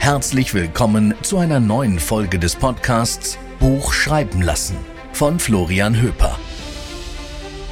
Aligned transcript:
Herzlich 0.00 0.54
willkommen 0.54 1.14
zu 1.20 1.36
einer 1.36 1.60
neuen 1.60 2.00
Folge 2.00 2.38
des 2.38 2.56
Podcasts 2.56 3.38
Buch 3.58 3.92
schreiben 3.92 4.40
lassen 4.40 4.78
von 5.12 5.38
Florian 5.38 6.00
Höper. 6.00 6.38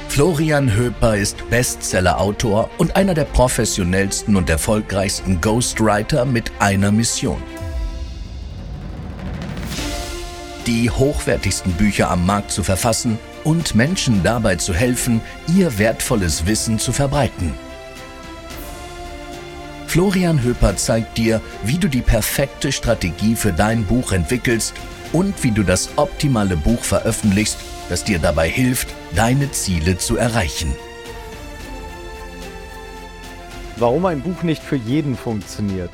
Florian 0.09 0.71
Höper 0.71 1.17
ist 1.17 1.49
Bestseller-Autor 1.49 2.69
und 2.77 2.95
einer 2.95 3.15
der 3.15 3.23
professionellsten 3.23 4.35
und 4.35 4.47
erfolgreichsten 4.47 5.41
Ghostwriter 5.41 6.23
mit 6.23 6.51
einer 6.59 6.91
Mission. 6.91 7.41
Die 10.67 10.87
hochwertigsten 10.91 11.73
Bücher 11.73 12.11
am 12.11 12.27
Markt 12.27 12.51
zu 12.51 12.61
verfassen 12.61 13.17
und 13.43 13.73
Menschen 13.73 14.21
dabei 14.21 14.55
zu 14.55 14.75
helfen, 14.75 15.19
ihr 15.57 15.79
wertvolles 15.79 16.45
Wissen 16.45 16.77
zu 16.77 16.93
verbreiten– 16.93 17.53
Florian 19.89 20.43
Höper 20.43 20.77
zeigt 20.77 21.17
dir, 21.17 21.41
wie 21.63 21.79
du 21.79 21.87
die 21.87 22.03
perfekte 22.03 22.71
Strategie 22.71 23.35
für 23.35 23.51
dein 23.51 23.85
Buch 23.85 24.11
entwickelst 24.11 24.75
und 25.13 25.43
wie 25.43 25.49
du 25.49 25.63
das 25.63 25.97
optimale 25.97 26.55
Buch 26.55 26.83
veröffentlichst, 26.83 27.57
das 27.89 28.03
dir 28.03 28.19
dabei 28.19 28.47
hilft, 28.49 28.93
deine 29.15 29.51
Ziele 29.51 29.97
zu 29.97 30.15
erreichen. 30.15 30.75
Warum 33.77 34.05
ein 34.05 34.21
Buch 34.21 34.43
nicht 34.43 34.61
für 34.61 34.75
jeden 34.75 35.17
funktioniert, 35.17 35.89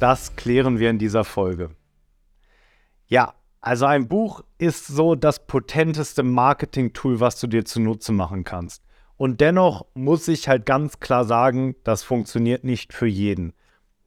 das 0.00 0.34
klären 0.34 0.80
wir 0.80 0.90
in 0.90 0.98
dieser 0.98 1.22
Folge. 1.22 1.70
Ja, 3.06 3.34
also 3.60 3.86
ein 3.86 4.08
Buch 4.08 4.42
ist 4.58 4.88
so 4.88 5.14
das 5.14 5.46
potenteste 5.46 6.24
Marketing-Tool, 6.24 7.20
was 7.20 7.38
du 7.38 7.46
dir 7.46 7.64
zunutze 7.64 8.10
machen 8.10 8.42
kannst. 8.42 8.82
Und 9.16 9.40
dennoch 9.40 9.86
muss 9.94 10.28
ich 10.28 10.48
halt 10.48 10.66
ganz 10.66 11.00
klar 11.00 11.24
sagen, 11.24 11.74
das 11.84 12.02
funktioniert 12.02 12.64
nicht 12.64 12.92
für 12.92 13.06
jeden. 13.06 13.52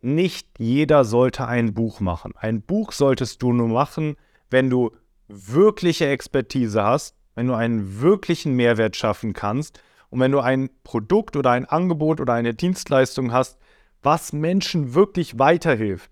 Nicht 0.01 0.47
jeder 0.59 1.03
sollte 1.03 1.47
ein 1.47 1.73
Buch 1.73 1.99
machen. 1.99 2.33
Ein 2.38 2.61
Buch 2.61 2.91
solltest 2.91 3.41
du 3.41 3.51
nur 3.51 3.67
machen, 3.67 4.16
wenn 4.49 4.69
du 4.69 4.91
wirkliche 5.27 6.07
Expertise 6.07 6.83
hast, 6.83 7.16
wenn 7.35 7.47
du 7.47 7.53
einen 7.53 8.01
wirklichen 8.01 8.53
Mehrwert 8.53 8.95
schaffen 8.95 9.33
kannst 9.33 9.81
und 10.09 10.19
wenn 10.19 10.31
du 10.31 10.39
ein 10.39 10.69
Produkt 10.83 11.35
oder 11.35 11.51
ein 11.51 11.66
Angebot 11.66 12.21
oder 12.21 12.33
eine 12.33 12.53
Dienstleistung 12.53 13.31
hast, 13.31 13.57
was 14.01 14.31
Menschen 14.31 14.94
wirklich 14.94 15.38
weiterhilft, 15.38 16.09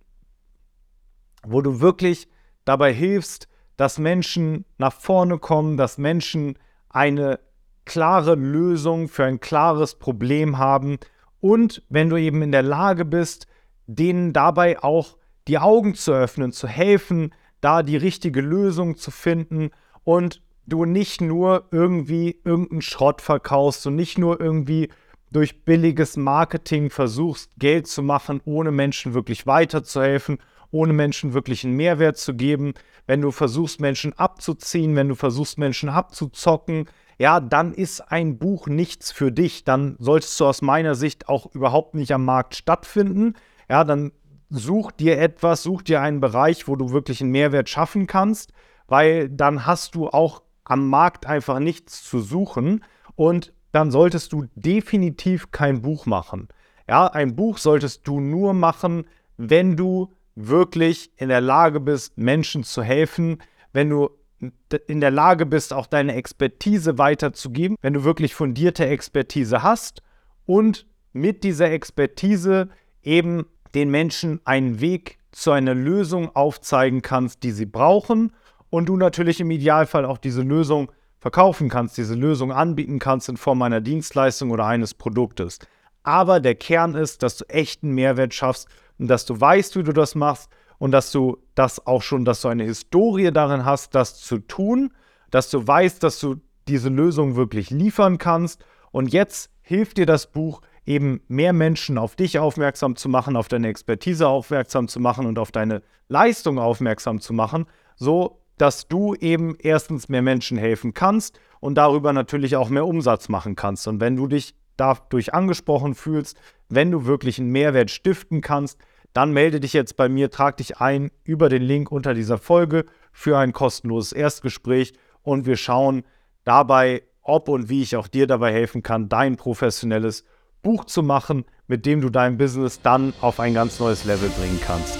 wo 1.43 1.61
du 1.61 1.79
wirklich 1.79 2.27
dabei 2.65 2.93
hilfst, 2.93 3.47
dass 3.77 3.99
Menschen 3.99 4.65
nach 4.77 4.93
vorne 4.93 5.37
kommen, 5.37 5.77
dass 5.77 5.97
Menschen 5.97 6.57
eine 6.89 7.39
klare 7.87 8.35
Lösung 8.35 9.07
für 9.07 9.23
ein 9.23 9.39
klares 9.39 9.95
Problem 9.95 10.59
haben. 10.59 10.99
Und 11.39 11.81
wenn 11.89 12.09
du 12.09 12.17
eben 12.17 12.43
in 12.43 12.51
der 12.51 12.61
Lage 12.61 13.05
bist, 13.05 13.47
denen 13.87 14.33
dabei 14.33 14.83
auch 14.83 15.17
die 15.47 15.57
Augen 15.57 15.95
zu 15.95 16.11
öffnen, 16.11 16.51
zu 16.51 16.67
helfen, 16.67 17.33
da 17.61 17.81
die 17.81 17.97
richtige 17.97 18.41
Lösung 18.41 18.97
zu 18.97 19.09
finden 19.09 19.71
und 20.03 20.43
du 20.67 20.85
nicht 20.85 21.21
nur 21.21 21.69
irgendwie 21.71 22.39
irgendeinen 22.43 22.81
Schrott 22.81 23.21
verkaufst 23.21 23.87
und 23.87 23.95
nicht 23.95 24.17
nur 24.17 24.39
irgendwie 24.39 24.89
durch 25.31 25.63
billiges 25.63 26.17
Marketing 26.17 26.89
versuchst, 26.89 27.51
Geld 27.57 27.87
zu 27.87 28.03
machen, 28.03 28.41
ohne 28.45 28.71
Menschen 28.71 29.13
wirklich 29.13 29.47
weiterzuhelfen, 29.47 30.39
ohne 30.71 30.93
Menschen 30.93 31.33
wirklich 31.33 31.63
einen 31.63 31.75
Mehrwert 31.75 32.17
zu 32.17 32.33
geben, 32.35 32.73
wenn 33.05 33.21
du 33.21 33.31
versuchst, 33.31 33.79
Menschen 33.79 34.13
abzuziehen, 34.13 34.95
wenn 34.95 35.07
du 35.07 35.15
versuchst, 35.15 35.57
Menschen 35.57 35.89
abzuzocken, 35.89 36.87
ja, 37.19 37.39
dann 37.39 37.73
ist 37.73 38.01
ein 38.11 38.37
Buch 38.37 38.67
nichts 38.67 39.11
für 39.11 39.31
dich. 39.31 39.63
Dann 39.63 39.95
solltest 39.99 40.39
du 40.39 40.45
aus 40.45 40.61
meiner 40.61 40.95
Sicht 40.95 41.29
auch 41.29 41.53
überhaupt 41.53 41.95
nicht 41.95 42.11
am 42.11 42.25
Markt 42.25 42.55
stattfinden. 42.55 43.33
Ja, 43.69 43.83
dann 43.83 44.11
such 44.49 44.91
dir 44.91 45.19
etwas, 45.19 45.63
such 45.63 45.81
dir 45.81 46.01
einen 46.01 46.19
Bereich, 46.19 46.67
wo 46.67 46.75
du 46.75 46.91
wirklich 46.91 47.21
einen 47.21 47.31
Mehrwert 47.31 47.69
schaffen 47.69 48.07
kannst, 48.07 48.53
weil 48.87 49.29
dann 49.29 49.65
hast 49.65 49.95
du 49.95 50.07
auch 50.07 50.43
am 50.63 50.87
Markt 50.87 51.25
einfach 51.25 51.59
nichts 51.59 52.03
zu 52.03 52.19
suchen 52.19 52.83
und 53.15 53.53
dann 53.71 53.91
solltest 53.91 54.31
du 54.31 54.45
definitiv 54.55 55.51
kein 55.51 55.81
Buch 55.81 56.05
machen. 56.05 56.47
Ja, 56.87 57.07
ein 57.07 57.35
Buch 57.35 57.57
solltest 57.57 58.07
du 58.07 58.19
nur 58.19 58.53
machen, 58.53 59.05
wenn 59.35 59.75
du 59.75 60.13
wirklich 60.35 61.11
in 61.17 61.29
der 61.29 61.41
Lage 61.41 61.79
bist, 61.79 62.17
Menschen 62.17 62.63
zu 62.63 62.81
helfen, 62.83 63.39
wenn 63.73 63.89
du 63.89 64.09
in 64.39 65.01
der 65.01 65.11
Lage 65.11 65.45
bist, 65.45 65.73
auch 65.73 65.87
deine 65.87 66.13
Expertise 66.13 66.97
weiterzugeben, 66.97 67.77
wenn 67.81 67.93
du 67.93 68.03
wirklich 68.03 68.35
fundierte 68.35 68.85
Expertise 68.85 69.63
hast 69.63 70.01
und 70.45 70.85
mit 71.13 71.43
dieser 71.43 71.71
Expertise 71.71 72.69
eben 73.01 73.45
den 73.73 73.89
Menschen 73.89 74.39
einen 74.45 74.79
Weg 74.79 75.17
zu 75.31 75.51
einer 75.51 75.73
Lösung 75.73 76.35
aufzeigen 76.35 77.01
kannst, 77.01 77.43
die 77.43 77.51
sie 77.51 77.65
brauchen 77.65 78.33
und 78.69 78.87
du 78.87 78.97
natürlich 78.97 79.39
im 79.39 79.51
Idealfall 79.51 80.05
auch 80.05 80.17
diese 80.17 80.41
Lösung 80.41 80.91
verkaufen 81.19 81.69
kannst, 81.69 81.97
diese 81.97 82.15
Lösung 82.15 82.51
anbieten 82.51 82.99
kannst 82.99 83.29
in 83.29 83.37
Form 83.37 83.61
einer 83.61 83.81
Dienstleistung 83.81 84.51
oder 84.51 84.65
eines 84.65 84.93
Produktes. 84.93 85.59
Aber 86.03 86.39
der 86.39 86.55
Kern 86.55 86.95
ist, 86.95 87.23
dass 87.23 87.37
du 87.37 87.45
echten 87.49 87.89
Mehrwert 87.91 88.33
schaffst 88.33 88.67
und 88.97 89.07
dass 89.07 89.25
du 89.25 89.39
weißt, 89.39 89.75
wie 89.75 89.83
du 89.83 89.93
das 89.93 90.15
machst 90.15 90.49
und 90.79 90.91
dass 90.91 91.11
du 91.11 91.37
das 91.55 91.85
auch 91.85 92.01
schon, 92.01 92.25
dass 92.25 92.41
du 92.41 92.47
eine 92.47 92.63
Historie 92.63 93.31
darin 93.31 93.65
hast, 93.65 93.95
das 93.95 94.19
zu 94.19 94.39
tun, 94.39 94.93
dass 95.31 95.49
du 95.49 95.65
weißt, 95.65 96.03
dass 96.03 96.19
du 96.19 96.35
diese 96.67 96.89
Lösung 96.89 97.35
wirklich 97.35 97.69
liefern 97.69 98.17
kannst. 98.17 98.63
Und 98.91 99.11
jetzt 99.13 99.49
hilft 99.61 99.97
dir 99.97 100.05
das 100.05 100.31
Buch 100.31 100.61
eben 100.85 101.21
mehr 101.27 101.53
Menschen 101.53 101.97
auf 101.97 102.15
dich 102.15 102.39
aufmerksam 102.39 102.95
zu 102.95 103.09
machen, 103.09 103.35
auf 103.35 103.47
deine 103.47 103.67
Expertise 103.67 104.27
aufmerksam 104.27 104.87
zu 104.87 104.99
machen 104.99 105.25
und 105.25 105.37
auf 105.39 105.51
deine 105.51 105.81
Leistung 106.07 106.59
aufmerksam 106.59 107.19
zu 107.19 107.33
machen, 107.33 107.65
so 107.95 108.41
dass 108.57 108.87
du 108.87 109.13
eben 109.15 109.55
erstens 109.59 110.09
mehr 110.09 110.21
Menschen 110.21 110.57
helfen 110.57 110.93
kannst 110.93 111.39
und 111.59 111.75
darüber 111.75 112.13
natürlich 112.13 112.55
auch 112.55 112.69
mehr 112.69 112.87
Umsatz 112.87 113.29
machen 113.29 113.55
kannst. 113.55 113.87
Und 113.87 113.99
wenn 113.99 114.15
du 114.15 114.27
dich 114.27 114.55
dadurch 114.77 115.33
angesprochen 115.33 115.93
fühlst, 115.93 116.39
wenn 116.69 116.91
du 116.91 117.05
wirklich 117.05 117.39
einen 117.39 117.51
Mehrwert 117.51 117.91
stiften 117.91 118.41
kannst, 118.41 118.79
dann 119.13 119.31
melde 119.31 119.59
dich 119.59 119.73
jetzt 119.73 119.97
bei 119.97 120.09
mir, 120.09 120.29
trag 120.29 120.57
dich 120.57 120.79
ein 120.79 121.11
über 121.23 121.49
den 121.49 121.63
Link 121.63 121.91
unter 121.91 122.13
dieser 122.13 122.37
Folge 122.37 122.85
für 123.11 123.37
ein 123.37 123.53
kostenloses 123.53 124.11
Erstgespräch 124.11 124.93
und 125.23 125.45
wir 125.45 125.57
schauen 125.57 126.03
dabei, 126.43 127.03
ob 127.21 127.49
und 127.49 127.69
wie 127.69 127.81
ich 127.81 127.95
auch 127.95 128.07
dir 128.07 128.27
dabei 128.27 128.53
helfen 128.53 128.83
kann, 128.83 129.09
dein 129.09 129.35
professionelles 129.35 130.23
Buch 130.61 130.85
zu 130.85 131.03
machen, 131.03 131.45
mit 131.67 131.85
dem 131.85 132.01
du 132.01 132.09
dein 132.09 132.37
Business 132.37 132.81
dann 132.81 133.13
auf 133.21 133.39
ein 133.39 133.53
ganz 133.53 133.79
neues 133.79 134.05
Level 134.05 134.29
bringen 134.29 134.59
kannst. 134.65 134.97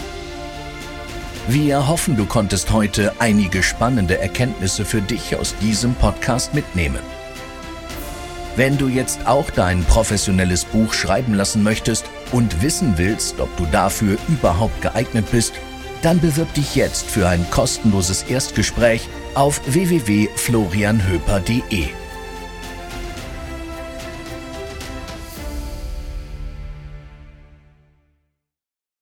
Wir 1.47 1.87
hoffen, 1.87 2.17
du 2.17 2.25
konntest 2.25 2.71
heute 2.73 3.13
einige 3.19 3.63
spannende 3.63 4.17
Erkenntnisse 4.17 4.83
für 4.83 5.01
dich 5.01 5.37
aus 5.37 5.55
diesem 5.59 5.95
Podcast 5.95 6.53
mitnehmen. 6.53 6.99
Wenn 8.57 8.77
du 8.77 8.89
jetzt 8.89 9.27
auch 9.27 9.49
dein 9.51 9.85
professionelles 9.85 10.65
Buch 10.65 10.91
schreiben 10.91 11.33
lassen 11.33 11.63
möchtest 11.63 12.09
und 12.31 12.61
wissen 12.61 12.97
willst, 12.97 13.39
ob 13.39 13.55
du 13.57 13.65
dafür 13.71 14.17
überhaupt 14.27 14.81
geeignet 14.81 15.25
bist, 15.31 15.53
dann 16.01 16.19
bewirb 16.19 16.53
dich 16.53 16.75
jetzt 16.75 17.09
für 17.09 17.25
ein 17.27 17.49
kostenloses 17.49 18.23
Erstgespräch 18.23 19.07
auf 19.33 19.61
www.florianhöper.de. 19.65 21.87